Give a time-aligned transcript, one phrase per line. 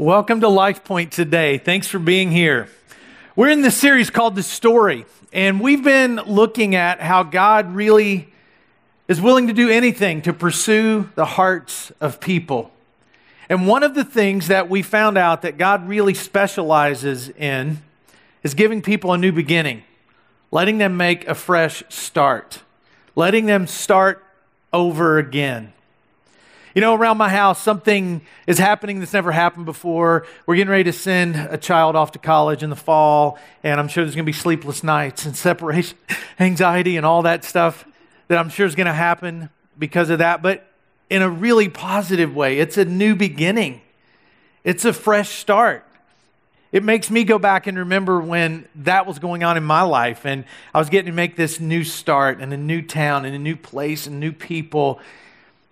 [0.00, 1.58] Welcome to Life Point today.
[1.58, 2.70] Thanks for being here.
[3.36, 8.32] We're in this series called The Story, and we've been looking at how God really
[9.08, 12.72] is willing to do anything to pursue the hearts of people.
[13.50, 17.82] And one of the things that we found out that God really specializes in
[18.42, 19.82] is giving people a new beginning,
[20.50, 22.62] letting them make a fresh start,
[23.14, 24.24] letting them start
[24.72, 25.74] over again.
[26.74, 30.24] You know, around my house, something is happening that's never happened before.
[30.46, 33.88] We're getting ready to send a child off to college in the fall, and I'm
[33.88, 35.98] sure there's going to be sleepless nights and separation
[36.38, 37.84] anxiety and all that stuff
[38.28, 40.64] that I'm sure is going to happen because of that, but
[41.08, 42.60] in a really positive way.
[42.60, 43.80] It's a new beginning,
[44.62, 45.84] it's a fresh start.
[46.70, 50.24] It makes me go back and remember when that was going on in my life,
[50.24, 53.40] and I was getting to make this new start in a new town, in a
[53.40, 55.00] new place, and new people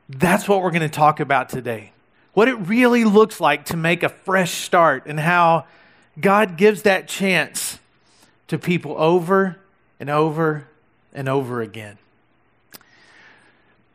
[0.09, 1.93] that's what we're going to talk about today.
[2.33, 5.67] What it really looks like to make a fresh start and how
[6.21, 7.79] God gives that chance
[8.49, 9.59] to people over
[10.01, 10.67] and over
[11.13, 11.99] and over again.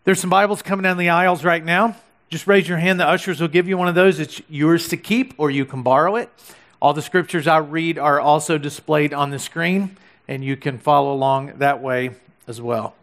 [0.03, 1.95] There's some Bibles coming down the aisles right now.
[2.29, 2.99] Just raise your hand.
[2.99, 4.19] The ushers will give you one of those.
[4.19, 6.29] It's yours to keep, or you can borrow it.
[6.81, 9.95] All the scriptures I read are also displayed on the screen,
[10.27, 12.11] and you can follow along that way
[12.47, 12.95] as well.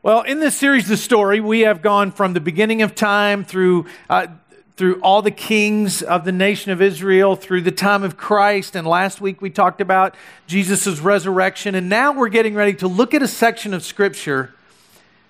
[0.00, 3.86] Well, in this series, The Story, we have gone from the beginning of time through,
[4.08, 4.28] uh,
[4.76, 8.76] through all the kings of the nation of Israel, through the time of Christ.
[8.76, 10.14] And last week we talked about
[10.46, 11.74] Jesus' resurrection.
[11.74, 14.54] And now we're getting ready to look at a section of Scripture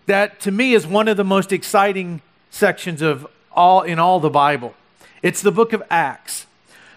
[0.04, 4.28] that to me is one of the most exciting sections of all in all the
[4.28, 4.74] Bible.
[5.22, 6.44] It's the book of Acts.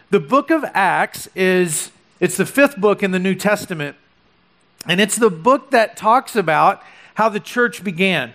[0.09, 3.95] The book of Acts is it's the fifth book in the New Testament.
[4.86, 6.83] And it's the book that talks about
[7.16, 8.34] how the church began,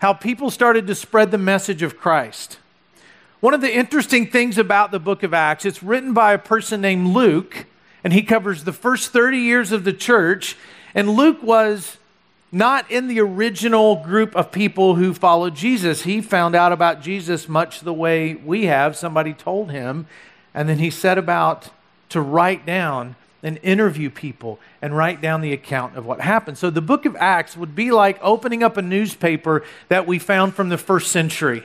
[0.00, 2.58] how people started to spread the message of Christ.
[3.40, 6.80] One of the interesting things about the book of Acts, it's written by a person
[6.80, 7.66] named Luke,
[8.02, 10.56] and he covers the first 30 years of the church.
[10.94, 11.98] And Luke was
[12.50, 16.02] not in the original group of people who followed Jesus.
[16.04, 18.96] He found out about Jesus much the way we have.
[18.96, 20.06] Somebody told him,
[20.54, 21.70] and then he set about
[22.10, 26.56] to write down and interview people and write down the account of what happened.
[26.56, 30.54] So the book of Acts would be like opening up a newspaper that we found
[30.54, 31.64] from the first century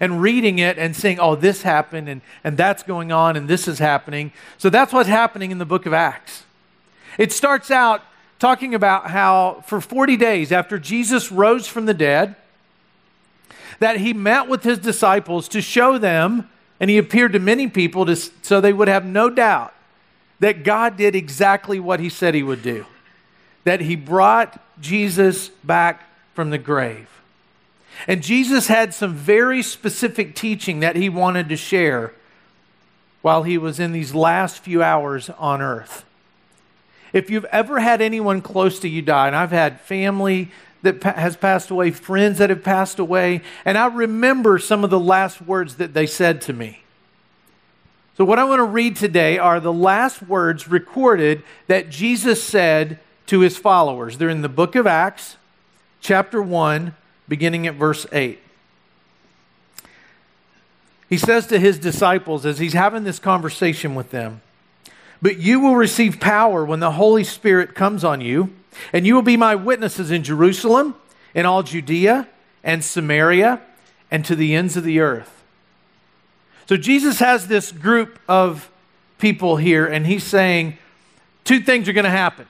[0.00, 3.68] and reading it and saying, oh, this happened and, and that's going on and this
[3.68, 4.32] is happening.
[4.56, 6.44] So that's what's happening in the book of Acts.
[7.18, 8.02] It starts out
[8.38, 12.34] talking about how for 40 days after Jesus rose from the dead,
[13.78, 16.48] that he met with his disciples to show them,
[16.80, 19.74] and he appeared to many people to, so they would have no doubt
[20.40, 22.86] that God did exactly what he said he would do,
[23.64, 27.08] that he brought Jesus back from the grave.
[28.08, 32.12] And Jesus had some very specific teaching that he wanted to share
[33.22, 36.04] while he was in these last few hours on earth.
[37.12, 40.50] If you've ever had anyone close to you die, and I've had family
[40.82, 45.00] that has passed away, friends that have passed away, and I remember some of the
[45.00, 46.83] last words that they said to me.
[48.16, 53.00] So, what I want to read today are the last words recorded that Jesus said
[53.26, 54.18] to his followers.
[54.18, 55.36] They're in the book of Acts,
[56.00, 56.94] chapter 1,
[57.28, 58.38] beginning at verse 8.
[61.08, 64.42] He says to his disciples as he's having this conversation with them,
[65.20, 68.54] But you will receive power when the Holy Spirit comes on you,
[68.92, 70.94] and you will be my witnesses in Jerusalem,
[71.34, 72.28] in all Judea
[72.62, 73.60] and Samaria,
[74.08, 75.43] and to the ends of the earth.
[76.66, 78.70] So Jesus has this group of
[79.18, 80.78] people here, and he's saying
[81.44, 82.46] two things are going to happen.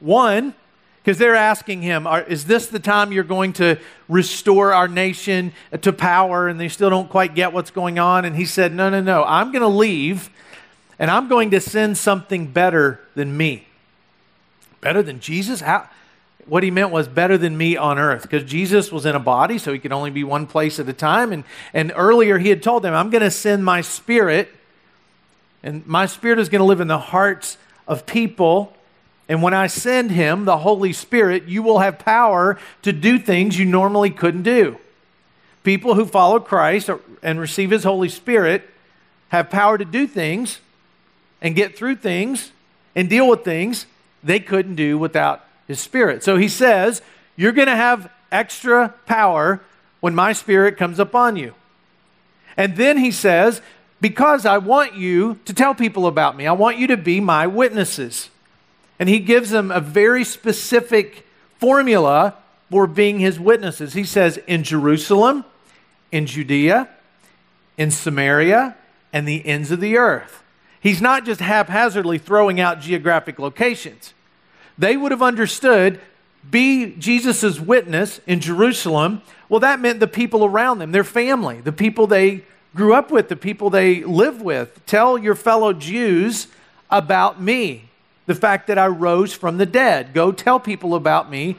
[0.00, 0.54] One,
[1.02, 3.78] because they're asking him, Is this the time you're going to
[4.08, 6.48] restore our nation to power?
[6.48, 8.24] And they still don't quite get what's going on.
[8.24, 9.24] And he said, No, no, no.
[9.24, 10.30] I'm going to leave,
[10.98, 13.66] and I'm going to send something better than me.
[14.80, 15.60] Better than Jesus?
[15.60, 15.88] How?
[16.48, 19.58] What he meant was better than me on earth because Jesus was in a body,
[19.58, 21.32] so he could only be one place at a time.
[21.32, 21.44] And,
[21.74, 24.48] and earlier he had told them, I'm going to send my spirit,
[25.62, 28.74] and my spirit is going to live in the hearts of people.
[29.28, 33.58] And when I send him, the Holy Spirit, you will have power to do things
[33.58, 34.78] you normally couldn't do.
[35.64, 36.88] People who follow Christ
[37.22, 38.70] and receive his Holy Spirit
[39.28, 40.60] have power to do things
[41.42, 42.52] and get through things
[42.94, 43.84] and deal with things
[44.24, 46.24] they couldn't do without his spirit.
[46.24, 47.00] So he says,
[47.36, 49.60] You're going to have extra power
[50.00, 51.54] when my spirit comes upon you.
[52.56, 53.62] And then he says,
[54.00, 57.46] Because I want you to tell people about me, I want you to be my
[57.46, 58.30] witnesses.
[58.98, 61.24] And he gives them a very specific
[61.58, 62.34] formula
[62.70, 63.92] for being his witnesses.
[63.92, 65.44] He says, In Jerusalem,
[66.10, 66.88] in Judea,
[67.76, 68.76] in Samaria
[69.12, 70.42] and the ends of the earth.
[70.80, 74.14] He's not just haphazardly throwing out geographic locations.
[74.78, 76.00] They would have understood
[76.48, 79.22] be Jesus' witness in Jerusalem.
[79.48, 82.44] Well, that meant the people around them, their family, the people they
[82.74, 84.80] grew up with, the people they live with.
[84.86, 86.46] Tell your fellow Jews
[86.90, 87.88] about me,
[88.26, 90.14] the fact that I rose from the dead.
[90.14, 91.56] Go tell people about me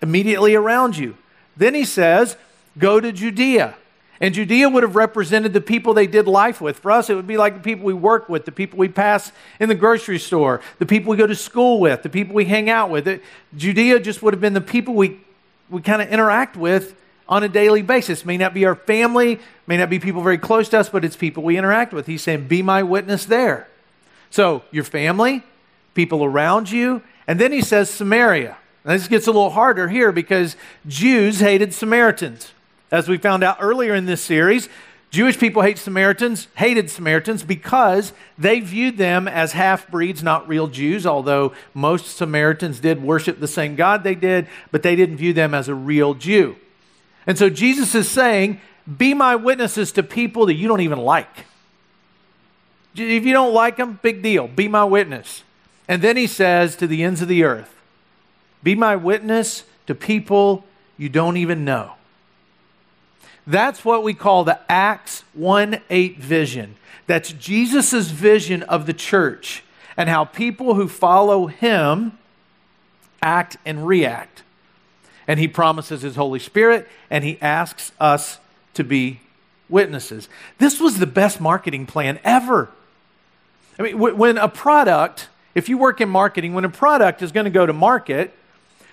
[0.00, 1.16] immediately around you.
[1.56, 2.36] Then he says,
[2.78, 3.74] Go to Judea.
[4.20, 6.78] And Judea would have represented the people they did life with.
[6.78, 9.30] For us, it would be like the people we work with, the people we pass
[9.60, 12.68] in the grocery store, the people we go to school with, the people we hang
[12.68, 13.06] out with.
[13.06, 13.22] It,
[13.56, 15.20] Judea just would have been the people we,
[15.70, 16.96] we kind of interact with
[17.28, 18.24] on a daily basis.
[18.24, 19.38] May not be our family,
[19.68, 22.06] may not be people very close to us, but it's people we interact with.
[22.06, 23.68] He's saying, Be my witness there.
[24.30, 25.44] So, your family,
[25.94, 28.56] people around you, and then he says Samaria.
[28.84, 30.56] Now, this gets a little harder here because
[30.86, 32.52] Jews hated Samaritans.
[32.90, 34.68] As we found out earlier in this series,
[35.10, 40.66] Jewish people hate Samaritans, hated Samaritans because they viewed them as half breeds, not real
[40.66, 45.32] Jews, although most Samaritans did worship the same God they did, but they didn't view
[45.32, 46.56] them as a real Jew.
[47.26, 48.60] And so Jesus is saying,
[48.98, 51.46] Be my witnesses to people that you don't even like.
[52.94, 54.48] If you don't like them, big deal.
[54.48, 55.42] Be my witness.
[55.86, 57.74] And then he says to the ends of the earth,
[58.62, 60.64] Be my witness to people
[60.98, 61.92] you don't even know.
[63.48, 66.76] That's what we call the Acts 1 8 vision.
[67.06, 69.64] That's Jesus' vision of the church
[69.96, 72.18] and how people who follow him
[73.22, 74.42] act and react.
[75.26, 78.38] And he promises his Holy Spirit and he asks us
[78.74, 79.20] to be
[79.70, 80.28] witnesses.
[80.58, 82.68] This was the best marketing plan ever.
[83.78, 87.44] I mean, when a product, if you work in marketing, when a product is going
[87.44, 88.34] to go to market,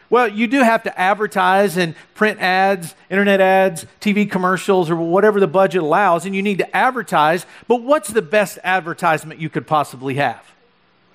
[0.10, 5.40] well, you do have to advertise and print ads, internet ads, TV commercials, or whatever
[5.40, 7.46] the budget allows, and you need to advertise.
[7.68, 10.44] But what's the best advertisement you could possibly have?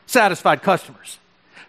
[0.06, 1.18] Satisfied customers.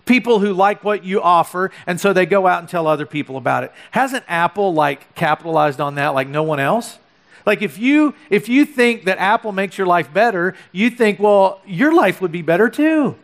[0.05, 3.37] People who like what you offer, and so they go out and tell other people
[3.37, 3.71] about it.
[3.91, 6.97] Hasn't Apple like capitalized on that like no one else?
[7.45, 11.61] Like if you if you think that Apple makes your life better, you think, well,
[11.65, 13.15] your life would be better too.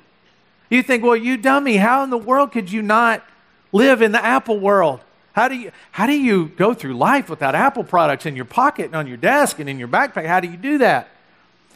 [0.70, 3.24] You think, well, you dummy, how in the world could you not
[3.72, 5.02] live in the Apple world.
[5.34, 8.88] How do you how do you go through life without Apple products in your pocket
[8.88, 10.26] and on your desk and in your backpack?
[10.26, 11.10] How do you do that?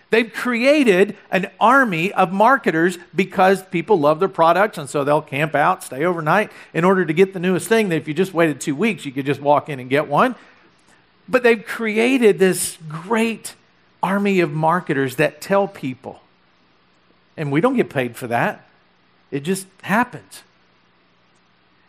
[0.10, 5.56] They've created an army of marketers because people love their products and so they'll camp
[5.56, 8.60] out, stay overnight in order to get the newest thing that if you just waited
[8.60, 10.36] 2 weeks you could just walk in and get one.
[11.30, 13.56] But they've created this great
[14.04, 16.20] army of marketers that tell people.
[17.38, 18.68] And we don't get paid for that.
[19.30, 20.44] It just happens.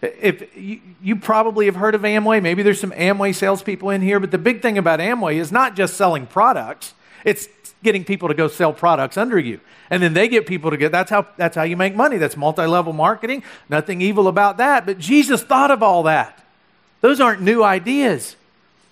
[0.03, 4.19] If you, you, probably have heard of Amway, maybe there's some Amway salespeople in here,
[4.19, 6.95] but the big thing about Amway is not just selling products;
[7.25, 7.49] it's
[7.85, 9.61] getting people to go sell products under you,
[9.91, 10.91] and then they get people to get.
[10.91, 12.17] That's how that's how you make money.
[12.17, 13.45] That's multi-level marketing.
[13.69, 14.87] Nothing evil about that.
[14.87, 16.45] But Jesus thought of all that.
[17.01, 18.35] Those aren't new ideas.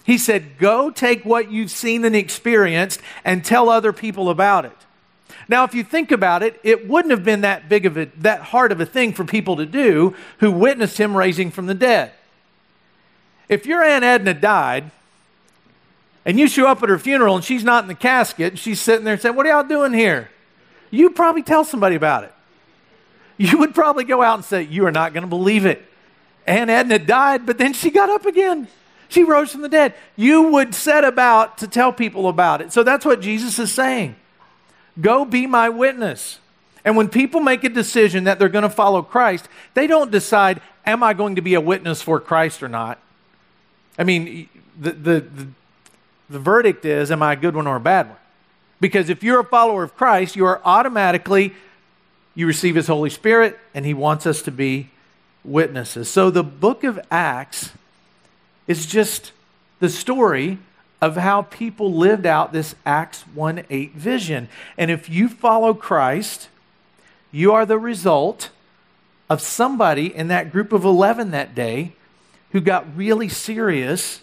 [0.04, 4.76] He said, "Go take what you've seen and experienced, and tell other people about it."
[5.48, 8.40] Now, if you think about it, it wouldn't have been that big of a, that
[8.40, 12.12] hard of a thing for people to do who witnessed him raising from the dead.
[13.48, 14.90] If your Aunt Edna died,
[16.24, 18.80] and you show up at her funeral and she's not in the casket, and she's
[18.80, 20.30] sitting there and saying, What are y'all doing here?
[20.90, 22.32] You'd probably tell somebody about it.
[23.36, 25.82] You would probably go out and say, You are not going to believe it.
[26.46, 28.68] Aunt Edna died, but then she got up again.
[29.08, 29.94] She rose from the dead.
[30.14, 32.72] You would set about to tell people about it.
[32.72, 34.14] So that's what Jesus is saying.
[35.00, 36.38] Go be my witness.
[36.84, 40.60] And when people make a decision that they're going to follow Christ, they don't decide,
[40.86, 42.98] am I going to be a witness for Christ or not?
[43.98, 45.46] I mean, the, the, the,
[46.30, 48.16] the, verdict is, am I a good one or a bad one?
[48.80, 51.54] Because if you're a follower of Christ, you are automatically,
[52.34, 54.88] you receive his Holy Spirit, and he wants us to be
[55.44, 56.08] witnesses.
[56.08, 57.72] So the book of Acts
[58.66, 59.32] is just
[59.80, 60.58] the story
[61.00, 64.48] of how people lived out this Acts 1 8 vision.
[64.76, 66.48] And if you follow Christ,
[67.32, 68.50] you are the result
[69.28, 71.92] of somebody in that group of 11 that day
[72.52, 74.20] who got really serious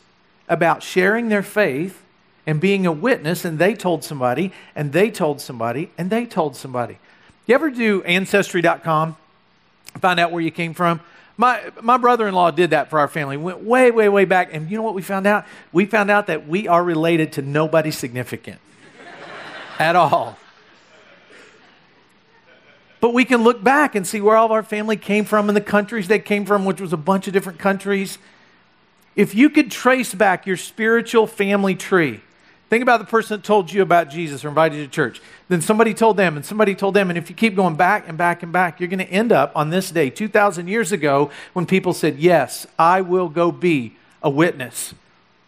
[0.50, 2.04] about sharing their faith
[2.46, 6.56] and being a witness, and they told somebody, and they told somebody, and they told
[6.56, 6.98] somebody.
[7.46, 9.18] You ever do Ancestry.com?
[10.00, 11.02] Find out where you came from?
[11.38, 13.38] My, my brother in law did that for our family.
[13.38, 14.50] Went way, way, way back.
[14.52, 15.46] And you know what we found out?
[15.72, 18.60] We found out that we are related to nobody significant
[19.80, 20.38] at all.
[23.00, 25.56] But we can look back and see where all of our family came from and
[25.56, 28.18] the countries they came from, which was a bunch of different countries.
[29.16, 32.22] If you could trace back your spiritual family tree
[32.70, 35.22] Think about the person that told you about Jesus or invited you to church.
[35.48, 37.10] Then somebody told them, and somebody told them.
[37.10, 39.54] And if you keep going back and back and back, you're going to end up
[39.56, 44.30] on this day, 2,000 years ago, when people said, Yes, I will go be a
[44.30, 44.94] witness.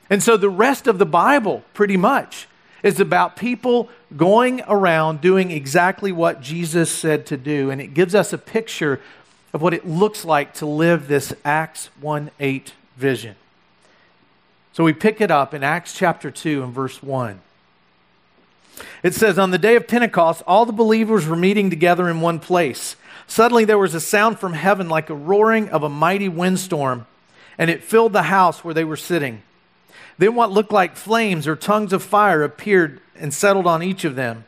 [0.09, 2.47] And so the rest of the Bible, pretty much,
[2.83, 7.69] is about people going around doing exactly what Jesus said to do.
[7.69, 9.01] And it gives us a picture
[9.53, 13.35] of what it looks like to live this Acts 1 8 vision.
[14.79, 17.41] So we pick it up in Acts chapter 2 and verse 1.
[19.03, 22.39] It says, On the day of Pentecost, all the believers were meeting together in one
[22.39, 22.95] place.
[23.27, 27.07] Suddenly there was a sound from heaven like a roaring of a mighty windstorm,
[27.57, 29.41] and it filled the house where they were sitting.
[30.17, 34.15] Then what looked like flames or tongues of fire appeared and settled on each of
[34.15, 34.45] them.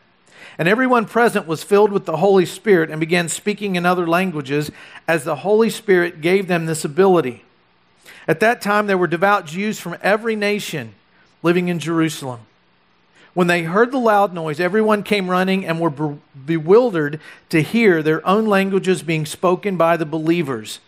[0.57, 4.71] And everyone present was filled with the Holy Spirit and began speaking in other languages
[5.09, 7.43] as the Holy Spirit gave them this ability.
[8.27, 10.93] At that time, there were devout Jews from every nation
[11.43, 12.41] living in Jerusalem.
[13.34, 18.25] When they heard the loud noise, everyone came running and were bewildered to hear their
[18.27, 20.79] own languages being spoken by the believers.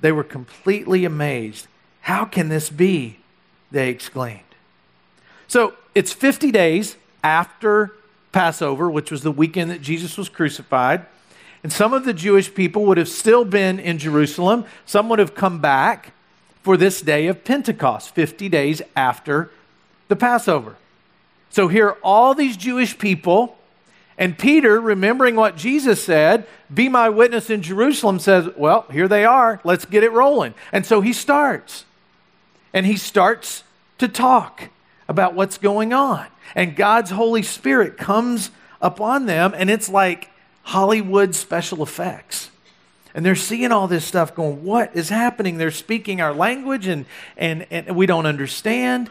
[0.00, 1.66] They were completely amazed.
[2.02, 3.18] How can this be?
[3.70, 4.40] They exclaimed.
[5.48, 7.92] So it's 50 days after
[8.32, 11.04] Passover, which was the weekend that Jesus was crucified.
[11.62, 15.34] And some of the Jewish people would have still been in Jerusalem, some would have
[15.34, 16.12] come back
[16.66, 19.52] for this day of Pentecost, 50 days after
[20.08, 20.74] the Passover.
[21.48, 23.56] So here are all these Jewish people,
[24.18, 26.44] and Peter, remembering what Jesus said,
[26.74, 29.60] be my witness in Jerusalem, says, Well, here they are.
[29.62, 30.54] Let's get it rolling.
[30.72, 31.84] And so he starts.
[32.74, 33.62] And he starts
[33.98, 34.70] to talk
[35.06, 36.26] about what's going on.
[36.56, 40.30] And God's Holy Spirit comes upon them, and it's like
[40.64, 42.50] Hollywood special effects
[43.16, 45.56] and they're seeing all this stuff going, what is happening?
[45.56, 47.06] They're speaking our language and,
[47.38, 49.08] and, and we don't understand.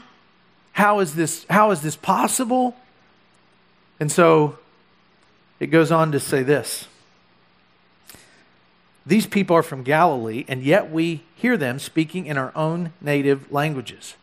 [0.73, 2.75] How is this, how is this possible?
[3.99, 4.59] And so
[5.59, 6.87] it goes on to say this.
[9.07, 13.51] These people are from Galilee, and yet we hear them speaking in our own native
[13.51, 14.13] languages.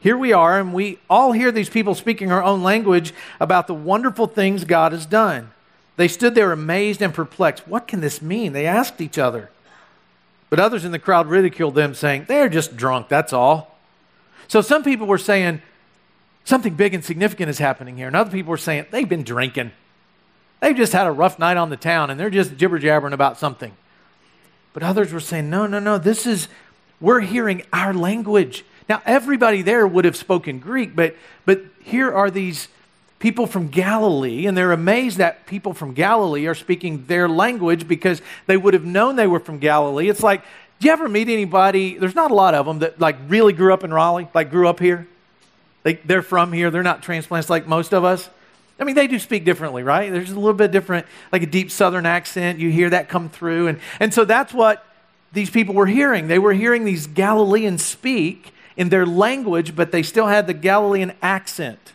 [0.00, 3.74] Here we are, and we all hear these people speaking our own language about the
[3.74, 5.52] wonderful things God has done.
[5.96, 7.68] They stood there amazed and perplexed.
[7.68, 8.52] What can this mean?
[8.52, 9.50] They asked each other.
[10.50, 13.78] But others in the crowd ridiculed them, saying, They're just drunk, that's all.
[14.48, 15.62] So some people were saying,
[16.44, 18.06] Something big and significant is happening here.
[18.06, 19.72] And other people were saying, They've been drinking.
[20.60, 23.38] They've just had a rough night on the town and they're just jibber jabbering about
[23.38, 23.72] something.
[24.72, 26.48] But others were saying, No, no, no, this is,
[27.00, 28.64] we're hearing our language.
[28.88, 32.68] Now, everybody there would have spoken Greek, but, but here are these
[33.22, 38.20] people from Galilee, and they're amazed that people from Galilee are speaking their language because
[38.46, 40.08] they would have known they were from Galilee.
[40.08, 40.42] It's like,
[40.80, 41.96] do you ever meet anybody?
[41.96, 44.66] There's not a lot of them that like really grew up in Raleigh, like grew
[44.66, 45.06] up here.
[45.84, 46.72] They, they're from here.
[46.72, 48.28] They're not transplants like most of us.
[48.80, 50.10] I mean, they do speak differently, right?
[50.10, 52.58] There's a little bit different, like a deep southern accent.
[52.58, 53.68] You hear that come through.
[53.68, 54.84] And, and so that's what
[55.32, 56.26] these people were hearing.
[56.26, 61.12] They were hearing these Galileans speak in their language, but they still had the Galilean
[61.22, 61.92] accent.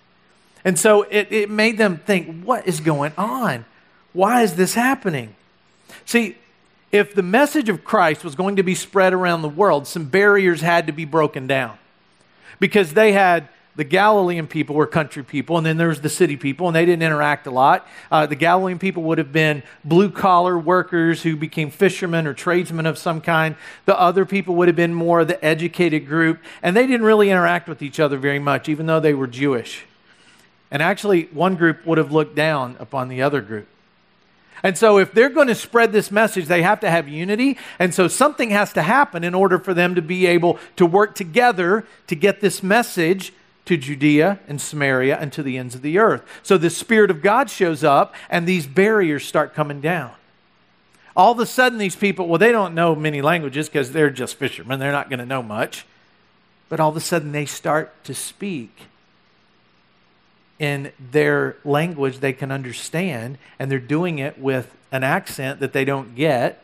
[0.67, 3.63] And so it, it made them think, what is going on?
[4.11, 5.33] Why is this happening?
[6.03, 6.35] See,
[6.91, 10.59] if the message of Christ was going to be spread around the world, some barriers
[10.59, 11.77] had to be broken down.
[12.59, 13.47] Because they had
[13.77, 16.85] the Galilean people were country people, and then there was the city people, and they
[16.85, 17.87] didn't interact a lot.
[18.11, 22.85] Uh, the Galilean people would have been blue collar workers who became fishermen or tradesmen
[22.85, 23.55] of some kind.
[23.85, 27.69] The other people would have been more the educated group, and they didn't really interact
[27.69, 29.85] with each other very much, even though they were Jewish.
[30.69, 33.67] And actually, one group would have looked down upon the other group.
[34.63, 37.57] And so, if they're going to spread this message, they have to have unity.
[37.79, 41.15] And so, something has to happen in order for them to be able to work
[41.15, 43.33] together to get this message
[43.65, 46.23] to Judea and Samaria and to the ends of the earth.
[46.43, 50.11] So, the Spirit of God shows up, and these barriers start coming down.
[51.15, 54.35] All of a sudden, these people, well, they don't know many languages because they're just
[54.35, 54.79] fishermen.
[54.79, 55.85] They're not going to know much.
[56.69, 58.87] But all of a sudden, they start to speak
[60.59, 65.85] in their language they can understand, and they're doing it with an accent that they
[65.85, 66.63] don't get.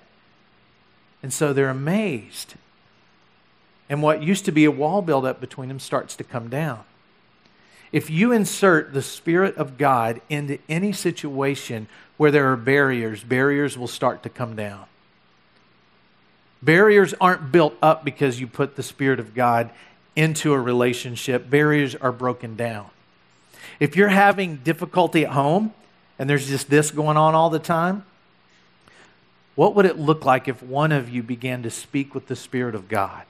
[1.22, 2.56] And so they're amazed.
[3.90, 6.84] And what used to be a wall buildup between them starts to come down.
[7.92, 13.78] If you insert the Spirit of God into any situation where there are barriers, barriers
[13.78, 14.86] will start to come down.
[16.64, 19.70] Barriers aren't built up because you put the Spirit of God
[20.16, 22.90] into a relationship, barriers are broken down.
[23.84, 25.74] If you're having difficulty at home
[26.18, 28.06] and there's just this going on all the time,
[29.56, 32.76] what would it look like if one of you began to speak with the Spirit
[32.76, 33.24] of God?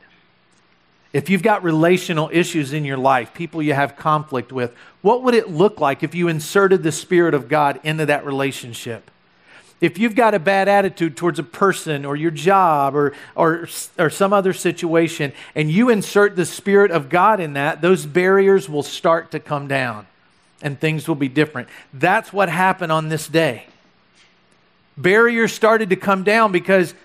[1.12, 5.34] If you've got relational issues in your life, people you have conflict with, what would
[5.34, 9.10] it look like if you inserted the Spirit of God into that relationship?
[9.82, 13.68] If you've got a bad attitude towards a person or your job or, or,
[13.98, 18.70] or some other situation, and you insert the Spirit of God in that, those barriers
[18.70, 20.06] will start to come down
[20.64, 21.68] and things will be different.
[21.94, 23.68] That's what happened on this day.
[24.98, 26.96] Barriers started to come down because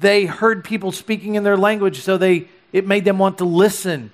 [0.00, 4.10] they heard people speaking in their language, so they it made them want to listen,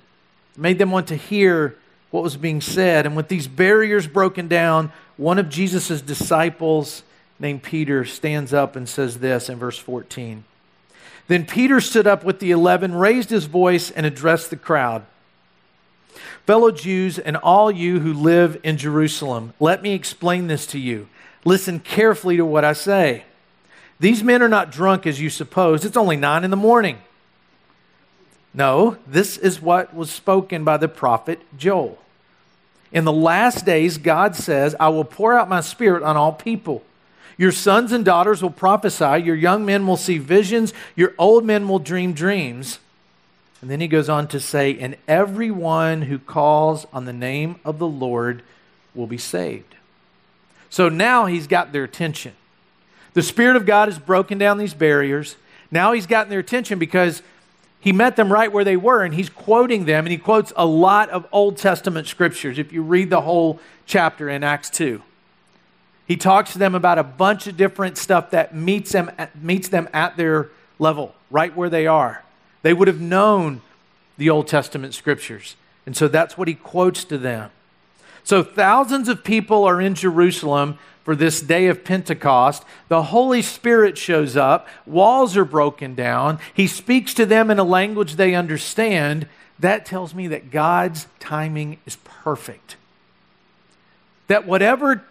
[0.55, 1.77] it made them want to hear
[2.11, 3.05] what was being said.
[3.05, 7.03] And with these barriers broken down, one of Jesus' disciples
[7.39, 10.43] named Peter stands up and says this in verse 14.
[11.27, 15.05] Then Peter stood up with the eleven, raised his voice, and addressed the crowd.
[16.45, 21.07] Fellow Jews and all you who live in Jerusalem, let me explain this to you.
[21.45, 23.23] Listen carefully to what I say.
[23.99, 25.85] These men are not drunk as you suppose.
[25.85, 26.99] It's only nine in the morning.
[28.53, 31.99] No, this is what was spoken by the prophet Joel.
[32.91, 36.83] In the last days, God says, I will pour out my spirit on all people.
[37.37, 41.67] Your sons and daughters will prophesy, your young men will see visions, your old men
[41.67, 42.79] will dream dreams.
[43.61, 47.79] And then he goes on to say, And everyone who calls on the name of
[47.79, 48.41] the Lord
[48.95, 49.75] will be saved.
[50.69, 52.33] So now he's got their attention.
[53.13, 55.35] The Spirit of God has broken down these barriers.
[55.71, 57.21] Now he's gotten their attention because
[57.79, 60.65] he met them right where they were, and he's quoting them, and he quotes a
[60.65, 65.01] lot of Old Testament scriptures if you read the whole chapter in Acts 2.
[66.05, 69.11] He talks to them about a bunch of different stuff that meets them,
[69.41, 72.23] meets them at their level, right where they are.
[72.61, 73.61] They would have known
[74.17, 77.51] the Old Testament scriptures, and so that's what he quotes to them.
[78.23, 82.63] So thousands of people are in Jerusalem for this day of Pentecost.
[82.87, 87.63] The Holy Spirit shows up, walls are broken down, He speaks to them in a
[87.63, 89.27] language they understand.
[89.57, 92.75] That tells me that God's timing is perfect.
[94.27, 95.03] That whatever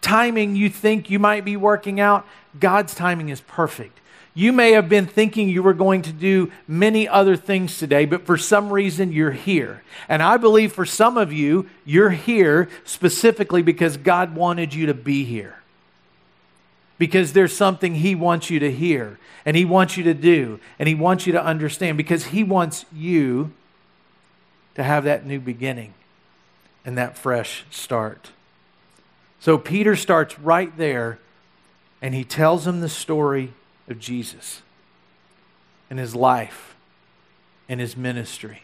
[0.00, 2.26] timing you think you might be working out,
[2.58, 4.00] God's timing is perfect.
[4.36, 8.26] You may have been thinking you were going to do many other things today, but
[8.26, 9.82] for some reason you're here.
[10.08, 14.94] And I believe for some of you, you're here specifically because God wanted you to
[14.94, 15.56] be here.
[16.98, 20.88] Because there's something He wants you to hear, and He wants you to do, and
[20.88, 23.52] He wants you to understand, because He wants you
[24.74, 25.94] to have that new beginning
[26.84, 28.30] and that fresh start.
[29.40, 31.18] So Peter starts right there,
[32.02, 33.52] and he tells him the story
[33.88, 34.62] of Jesus
[35.90, 36.74] and his life
[37.68, 38.62] and his ministry.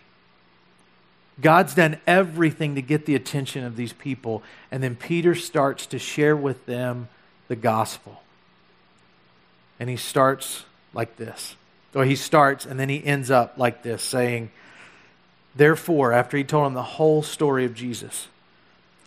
[1.41, 5.99] God's done everything to get the attention of these people, and then Peter starts to
[5.99, 7.09] share with them
[7.49, 8.23] the gospel.
[9.79, 11.57] And he starts like this.
[11.95, 14.51] Or he starts and then he ends up like this, saying,
[15.57, 18.29] Therefore, after he told them the whole story of Jesus,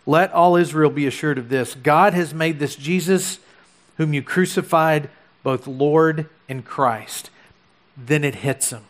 [0.05, 3.39] let all Israel be assured of this God has made this Jesus,
[3.97, 5.09] whom you crucified,
[5.43, 7.29] both Lord and Christ,
[7.95, 8.85] then it hits them.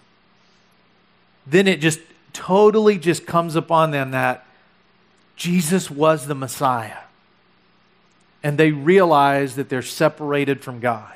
[1.46, 2.00] Then it just
[2.32, 4.46] totally just comes upon them that
[5.36, 7.00] Jesus was the Messiah.
[8.44, 11.14] And they realize that they're separated from God.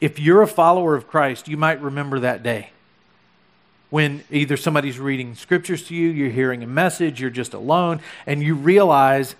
[0.00, 2.70] If you're a follower of Christ, you might remember that day
[3.90, 8.42] when either somebody's reading scriptures to you, you're hearing a message, you're just alone, and
[8.42, 9.34] you realize,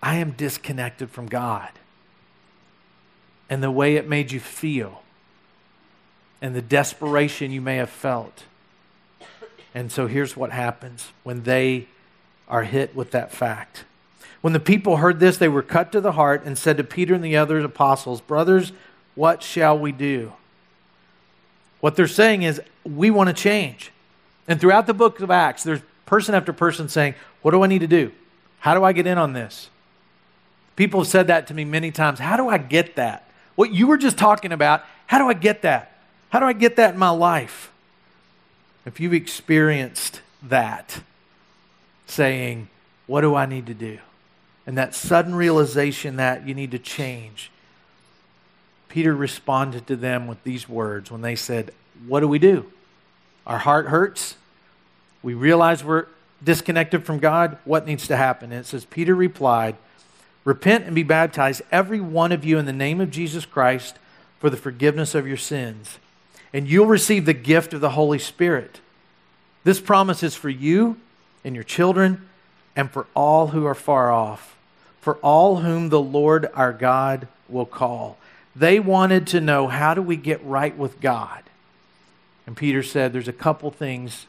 [0.00, 1.68] I am disconnected from God
[3.52, 5.02] and the way it made you feel
[6.40, 8.44] and the desperation you may have felt.
[9.74, 11.86] And so here's what happens when they
[12.48, 13.84] are hit with that fact.
[14.40, 17.12] When the people heard this, they were cut to the heart and said to Peter
[17.12, 18.72] and the other apostles, Brothers,
[19.14, 20.32] what shall we do?
[21.80, 23.92] What they're saying is, we want to change.
[24.48, 27.80] And throughout the book of Acts, there's person after person saying, What do I need
[27.80, 28.12] to do?
[28.60, 29.68] How do I get in on this?
[30.74, 32.18] People have said that to me many times.
[32.18, 33.28] How do I get that?
[33.54, 35.92] What you were just talking about, how do I get that?
[36.30, 37.70] How do I get that in my life?
[38.86, 41.00] If you've experienced that,
[42.06, 42.68] saying,
[43.06, 43.98] What do I need to do?
[44.66, 47.50] And that sudden realization that you need to change.
[48.88, 51.72] Peter responded to them with these words when they said,
[52.06, 52.70] What do we do?
[53.46, 54.36] Our heart hurts.
[55.22, 56.06] We realize we're
[56.42, 57.58] disconnected from God.
[57.64, 58.52] What needs to happen?
[58.52, 59.76] And it says, Peter replied,
[60.44, 63.96] Repent and be baptized, every one of you, in the name of Jesus Christ
[64.42, 65.98] for the forgiveness of your sins,
[66.52, 68.80] and you'll receive the gift of the Holy Spirit.
[69.62, 70.96] This promise is for you
[71.44, 72.28] and your children
[72.74, 74.56] and for all who are far off,
[75.00, 78.18] for all whom the Lord our God will call.
[78.56, 81.44] They wanted to know how do we get right with God?
[82.44, 84.26] And Peter said, There's a couple things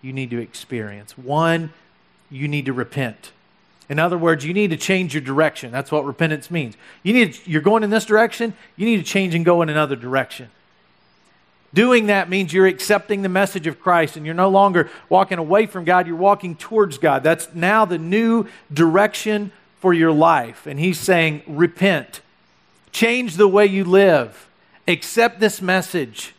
[0.00, 1.18] you need to experience.
[1.18, 1.72] One,
[2.30, 3.32] you need to repent.
[3.88, 5.70] In other words, you need to change your direction.
[5.70, 6.76] That's what repentance means.
[7.02, 9.96] You need, you're going in this direction, you need to change and go in another
[9.96, 10.50] direction.
[11.74, 15.66] Doing that means you're accepting the message of Christ and you're no longer walking away
[15.66, 17.22] from God, you're walking towards God.
[17.22, 20.66] That's now the new direction for your life.
[20.66, 22.20] And He's saying, repent,
[22.90, 24.48] change the way you live,
[24.86, 26.34] accept this message.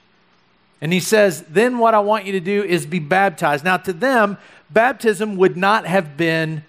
[0.82, 3.64] And He says, then what I want you to do is be baptized.
[3.64, 4.38] Now, to them,
[4.72, 6.64] baptism would not have been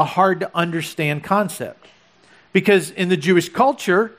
[0.00, 1.86] a hard to understand concept
[2.54, 4.12] because in the Jewish culture,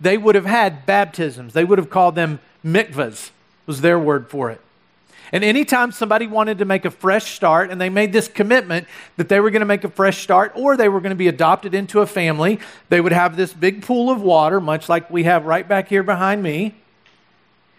[0.00, 3.30] they would have had baptisms, they would have called them mikvahs
[3.64, 4.60] was their word for it.
[5.30, 9.28] And anytime somebody wanted to make a fresh start and they made this commitment that
[9.28, 11.74] they were going to make a fresh start or they were going to be adopted
[11.74, 15.44] into a family, they would have this big pool of water, much like we have
[15.44, 16.74] right back here behind me.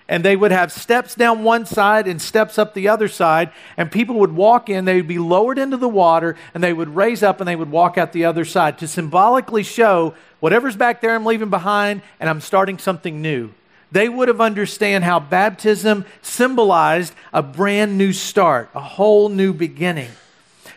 [0.10, 3.52] And they would have steps down one side and steps up the other side.
[3.78, 6.93] And people would walk in, they would be lowered into the water, and they would
[6.93, 11.00] raise up and they would walk out the other side to symbolically show whatever's back
[11.00, 13.52] there I'm leaving behind and I'm starting something new
[13.91, 20.12] they would have understand how baptism symbolized a brand new start, a whole new beginning.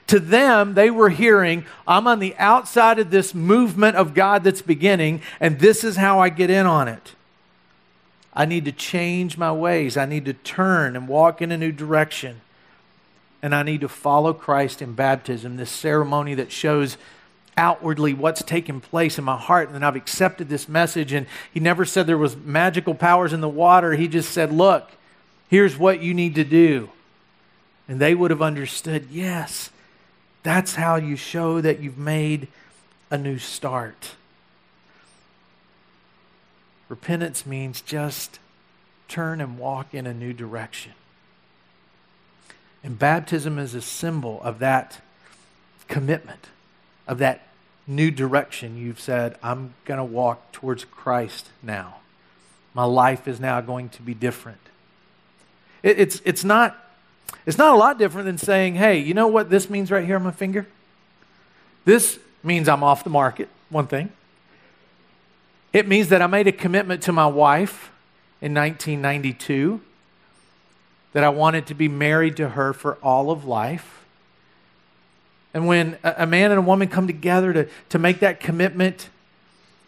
[0.09, 4.63] To them, they were hearing, I'm on the outside of this movement of God that's
[4.63, 7.15] beginning, and this is how I get in on it.
[8.35, 9.97] I need to change my ways.
[9.97, 12.41] I need to turn and walk in a new direction.
[13.43, 16.97] And I need to follow Christ in baptism, this ceremony that shows
[17.57, 21.61] outwardly what's taken place in my heart and then I've accepted this message and he
[21.61, 24.91] never said there was magical powers in the water he just said look
[25.51, 26.89] here's what you need to do
[27.87, 29.69] and they would have understood yes
[30.43, 32.49] that's how you show that you've made
[33.11, 34.13] a new start
[36.93, 38.39] repentance means just
[39.09, 40.93] turn and walk in a new direction
[42.85, 45.01] and baptism is a symbol of that
[45.89, 46.49] commitment
[47.07, 47.47] of that
[47.87, 48.77] new direction.
[48.77, 51.97] You've said, I'm going to walk towards Christ now.
[52.75, 54.61] My life is now going to be different.
[55.83, 56.77] It, it's, it's, not,
[57.45, 60.17] it's not a lot different than saying, hey, you know what this means right here
[60.17, 60.67] on my finger?
[61.85, 64.11] This means I'm off the market, one thing.
[65.73, 67.91] It means that I made a commitment to my wife
[68.41, 69.81] in 1992
[71.13, 74.05] that I wanted to be married to her for all of life.
[75.55, 79.11] And when a man and a woman come together to, to make that commitment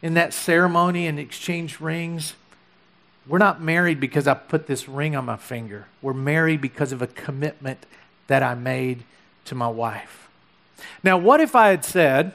[0.02, 2.34] in that ceremony and exchange rings,
[3.26, 5.86] we're not married because I put this ring on my finger.
[6.02, 7.86] We're married because of a commitment
[8.26, 9.04] that I made
[9.46, 10.28] to my wife.
[11.02, 12.34] Now, what if I had said,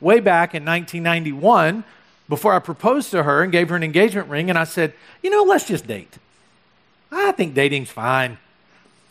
[0.00, 1.84] way back in 1991,
[2.28, 5.30] before I proposed to her and gave her an engagement ring, and I said, you
[5.30, 6.18] know, let's just date.
[7.12, 8.38] I think dating's fine.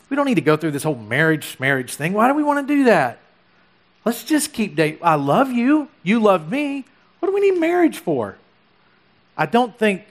[0.09, 2.13] We don't need to go through this whole marriage marriage thing.
[2.13, 3.19] Why do we want to do that?
[4.03, 4.99] Let's just keep dating.
[5.01, 5.87] I love you.
[6.03, 6.85] You love me.
[7.19, 8.37] What do we need marriage for?
[9.37, 10.03] I don't think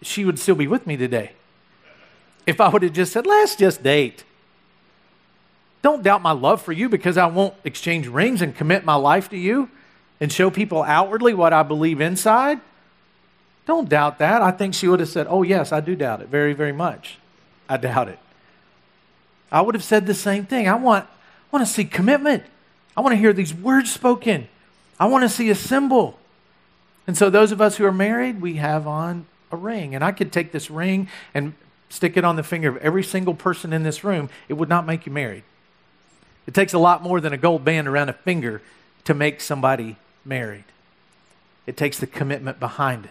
[0.00, 1.32] she would still be with me today.
[2.46, 4.24] If I would have just said, let's just date.
[5.82, 9.28] Don't doubt my love for you because I won't exchange rings and commit my life
[9.30, 9.68] to you
[10.22, 12.60] and show people outwardly what I believe inside.
[13.66, 14.40] Don't doubt that.
[14.40, 17.18] I think she would have said, Oh, yes, I do doubt it very, very much.
[17.68, 18.20] I doubt it.
[19.50, 20.68] I would have said the same thing.
[20.68, 22.44] I want, I want to see commitment.
[22.96, 24.46] I want to hear these words spoken.
[25.00, 26.20] I want to see a symbol.
[27.08, 29.92] And so, those of us who are married, we have on a ring.
[29.92, 31.54] And I could take this ring and
[31.88, 34.30] stick it on the finger of every single person in this room.
[34.48, 35.42] It would not make you married.
[36.46, 38.62] It takes a lot more than a gold band around a finger
[39.02, 40.64] to make somebody married.
[41.66, 43.10] It takes the commitment behind it.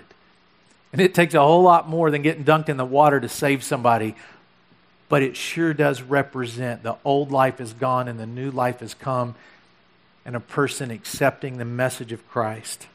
[0.91, 3.63] And it takes a whole lot more than getting dunked in the water to save
[3.63, 4.15] somebody.
[5.07, 8.93] But it sure does represent the old life is gone and the new life has
[8.93, 9.35] come
[10.25, 12.87] and a person accepting the message of Christ.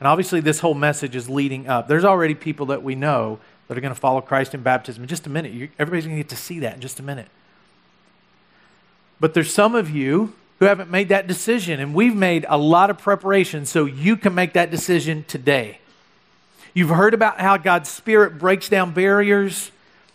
[0.00, 1.86] And obviously, this whole message is leading up.
[1.86, 5.04] There's already people that we know that are going to follow Christ in baptism.
[5.04, 7.28] In just a minute, everybody's going to get to see that in just a minute.
[9.20, 12.88] But there's some of you who haven't made that decision, and we've made a lot
[12.88, 15.80] of preparation so you can make that decision today.
[16.72, 19.72] You've heard about how God's Spirit breaks down barriers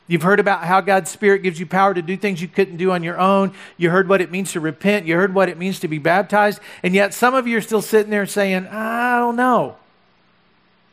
[0.07, 2.91] You've heard about how God's Spirit gives you power to do things you couldn't do
[2.91, 3.53] on your own.
[3.75, 5.05] You heard what it means to repent.
[5.05, 6.61] You heard what it means to be baptized.
[6.81, 9.75] And yet, some of you are still sitting there saying, I don't know.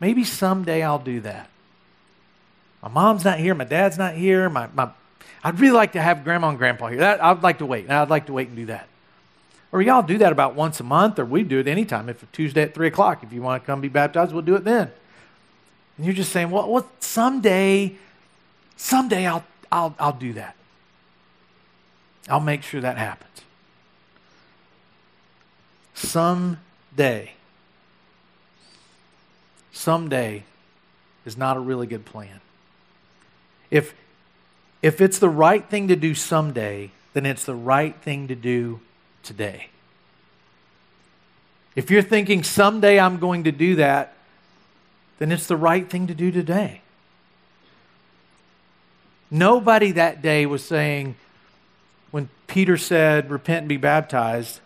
[0.00, 1.48] Maybe someday I'll do that.
[2.82, 3.54] My mom's not here.
[3.54, 4.50] My dad's not here.
[4.50, 4.90] My, my,
[5.44, 6.98] I'd really like to have grandma and grandpa here.
[6.98, 7.88] That, I'd like to wait.
[7.88, 8.88] I'd like to wait and do that.
[9.74, 12.08] Or y'all do that about once a month, or we do it anytime.
[12.08, 14.62] If Tuesday at 3 o'clock, if you want to come be baptized, we'll do it
[14.62, 14.88] then.
[15.96, 17.96] And you're just saying, well, well someday
[18.76, 20.54] someday I'll, I'll, I'll do that.
[22.28, 23.42] I'll make sure that happens.
[25.94, 27.32] Someday,
[29.72, 30.44] someday
[31.26, 32.40] is not a really good plan.
[33.72, 33.92] If,
[34.82, 38.78] if it's the right thing to do someday, then it's the right thing to do
[39.24, 39.68] today.
[41.74, 44.14] If you're thinking someday I'm going to do that,
[45.18, 46.82] then it's the right thing to do today.
[49.30, 51.16] Nobody that day was saying,
[52.12, 54.60] when Peter said, repent and be baptized,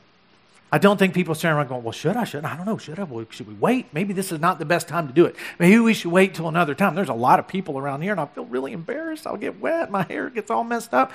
[0.70, 2.24] I don't think people standing around going, well, should I?
[2.24, 2.52] Should I?
[2.52, 2.76] I don't know.
[2.76, 3.06] Should I?
[3.30, 3.86] Should we wait?
[3.94, 5.34] Maybe this is not the best time to do it.
[5.58, 6.94] Maybe we should wait till another time.
[6.94, 9.26] There's a lot of people around here, and I feel really embarrassed.
[9.26, 9.90] I'll get wet.
[9.90, 11.12] My hair gets all messed up.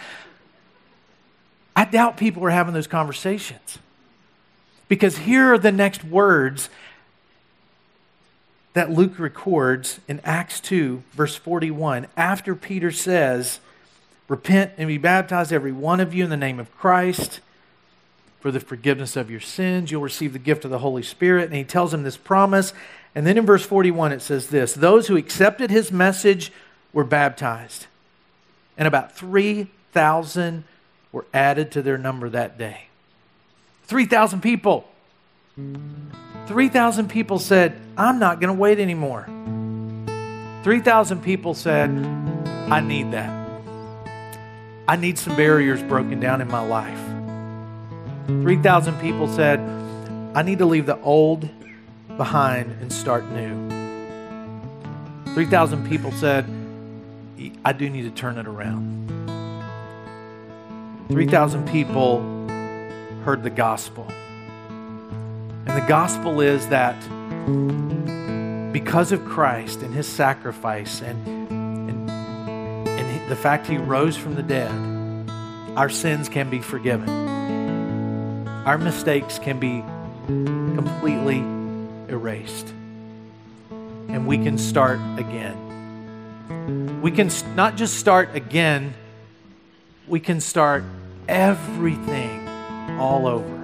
[1.75, 3.79] I doubt people were having those conversations.
[4.88, 6.69] Because here are the next words
[8.73, 12.07] that Luke records in Acts 2, verse 41.
[12.17, 13.59] After Peter says,
[14.27, 17.39] Repent and be baptized, every one of you, in the name of Christ
[18.43, 19.89] for the forgiveness of your sins.
[19.89, 21.45] You'll receive the gift of the Holy Spirit.
[21.45, 22.73] And he tells him this promise.
[23.15, 26.51] And then in verse 41, it says this Those who accepted his message
[26.91, 27.88] were baptized.
[28.77, 30.65] And about 3,000
[31.13, 32.88] were added to their number that day.
[33.84, 34.86] 3,000 people.
[36.47, 39.26] 3,000 people said, I'm not going to wait anymore.
[40.63, 41.89] 3,000 people said,
[42.69, 43.62] I need that.
[44.88, 46.99] I need some barriers broken down in my life.
[48.28, 49.60] 3,000 people said,
[50.36, 51.47] I need to leave the old
[52.17, 53.69] behind and start new.
[55.34, 56.45] 3,000 people said,
[57.63, 59.02] I do need to turn it around.
[61.13, 62.21] 3,000 people
[63.23, 64.08] heard the gospel.
[64.10, 66.99] And the gospel is that
[68.73, 74.41] because of Christ and his sacrifice and, and, and the fact he rose from the
[74.41, 74.71] dead,
[75.78, 77.08] our sins can be forgiven.
[78.65, 79.84] Our mistakes can be
[80.76, 81.38] completely
[82.12, 82.69] erased.
[84.10, 87.02] And we can start again.
[87.04, 88.95] We can not just start again,
[90.08, 90.84] we can start
[91.27, 92.47] everything
[92.99, 93.63] all over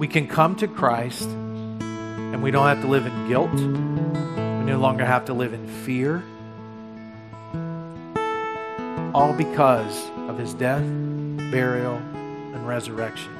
[0.00, 3.52] we can come to Christ and we don't have to live in guilt.
[3.52, 6.24] We no longer have to live in fear.
[9.12, 10.80] All because of his death,
[11.50, 13.30] burial, and resurrection.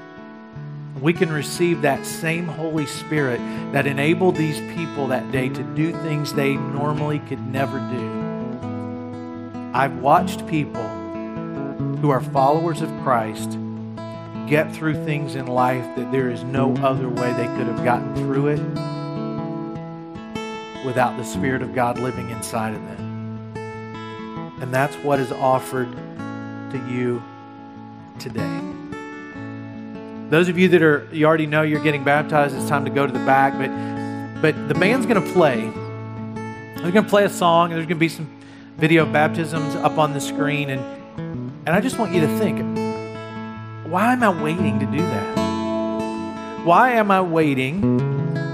[1.00, 3.38] We can receive that same Holy Spirit
[3.72, 9.70] that enabled these people that day to do things they normally could never do.
[9.72, 10.89] I've watched people
[12.00, 13.58] who are followers of Christ
[14.48, 18.14] get through things in life that there is no other way they could have gotten
[18.16, 18.60] through it
[20.84, 24.56] without the Spirit of God living inside of them.
[24.60, 27.22] And that's what is offered to you
[28.18, 28.60] today.
[30.30, 33.06] Those of you that are you already know you're getting baptized, it's time to go
[33.06, 33.68] to the back, but
[34.40, 35.70] but the band's to play.
[36.76, 38.28] They're to play a song and there's to be some
[38.78, 40.99] video baptisms up on the screen and
[41.66, 42.58] and I just want you to think
[43.90, 46.64] why am I waiting to do that?
[46.64, 47.98] Why am I waiting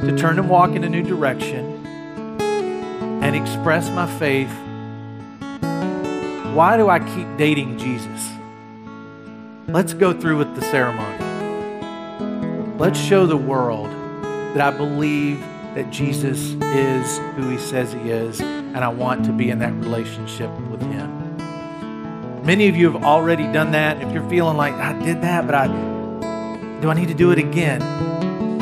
[0.03, 1.85] to turn and walk in a new direction
[3.23, 4.51] and express my faith?
[6.55, 8.31] Why do I keep dating Jesus?
[9.69, 11.19] Let's go through with the ceremony.
[12.79, 13.91] Let's show the world
[14.55, 15.41] that I believe
[15.75, 19.75] that Jesus is who he says he is, and I want to be in that
[19.75, 21.16] relationship with him.
[22.47, 24.01] Many of you have already done that.
[24.01, 25.67] If you're feeling like I did that, but I
[26.81, 27.83] do I need to do it again?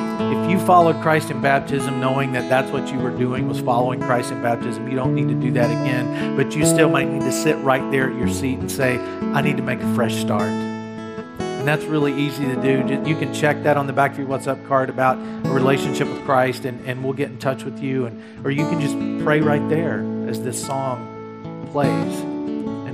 [0.01, 4.01] If you followed Christ in baptism knowing that that's what you were doing was following
[4.01, 7.21] Christ in baptism, you don't need to do that again, but you still might need
[7.21, 10.17] to sit right there at your seat and say, I need to make a fresh
[10.17, 10.49] start.
[10.49, 12.87] And that's really easy to do.
[13.07, 16.25] You can check that on the back of your WhatsApp card about a relationship with
[16.25, 18.07] Christ, and, and we'll get in touch with you.
[18.07, 22.34] And, or you can just pray right there as this song plays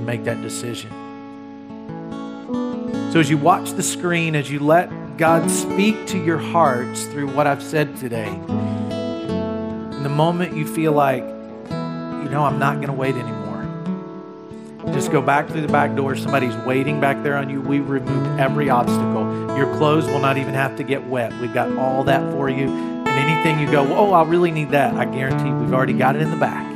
[0.01, 0.89] and make that decision.
[3.11, 7.31] So, as you watch the screen, as you let God speak to your hearts through
[7.33, 12.87] what I've said today, in the moment you feel like, you know, I'm not going
[12.87, 13.41] to wait anymore,
[14.93, 16.15] just go back through the back door.
[16.15, 17.61] Somebody's waiting back there on you.
[17.61, 19.55] We removed every obstacle.
[19.55, 21.31] Your clothes will not even have to get wet.
[21.39, 22.67] We've got all that for you.
[22.67, 26.23] And anything you go, oh, I really need that, I guarantee we've already got it
[26.23, 26.70] in the back.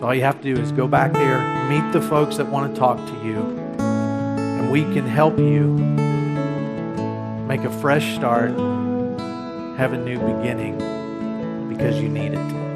[0.00, 2.74] So all you have to do is go back there, meet the folks that want
[2.74, 3.36] to talk to you,
[3.78, 5.74] and we can help you
[7.46, 8.48] make a fresh start,
[9.76, 10.78] have a new beginning
[11.68, 12.69] because you need it.